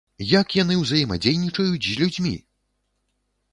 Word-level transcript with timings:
Як 0.29 0.47
яны 0.59 0.77
ўзаемадзейнічаюць 0.79 1.87
з 1.89 1.95
людзьмі! 2.01 2.35